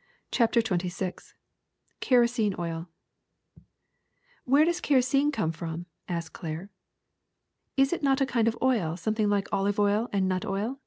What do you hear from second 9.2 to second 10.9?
like olive oil and nut oil